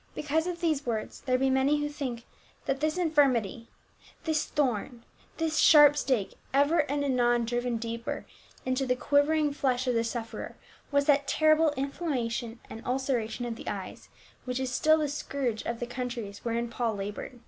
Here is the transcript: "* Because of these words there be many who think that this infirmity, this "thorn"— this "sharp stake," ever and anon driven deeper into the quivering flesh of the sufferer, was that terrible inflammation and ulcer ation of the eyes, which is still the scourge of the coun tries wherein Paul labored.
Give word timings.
"* 0.00 0.04
Because 0.14 0.46
of 0.46 0.62
these 0.62 0.86
words 0.86 1.20
there 1.20 1.36
be 1.36 1.50
many 1.50 1.78
who 1.82 1.90
think 1.90 2.24
that 2.64 2.80
this 2.80 2.96
infirmity, 2.96 3.68
this 4.24 4.46
"thorn"— 4.46 5.04
this 5.36 5.58
"sharp 5.58 5.94
stake," 5.94 6.38
ever 6.54 6.90
and 6.90 7.04
anon 7.04 7.44
driven 7.44 7.76
deeper 7.76 8.24
into 8.64 8.86
the 8.86 8.96
quivering 8.96 9.52
flesh 9.52 9.86
of 9.86 9.94
the 9.94 10.02
sufferer, 10.02 10.56
was 10.90 11.04
that 11.04 11.28
terrible 11.28 11.72
inflammation 11.72 12.60
and 12.70 12.80
ulcer 12.86 13.20
ation 13.20 13.44
of 13.44 13.56
the 13.56 13.68
eyes, 13.68 14.08
which 14.46 14.58
is 14.58 14.72
still 14.72 14.96
the 14.96 15.08
scourge 15.10 15.60
of 15.64 15.80
the 15.80 15.86
coun 15.86 16.08
tries 16.08 16.46
wherein 16.46 16.70
Paul 16.70 16.94
labored. 16.94 17.40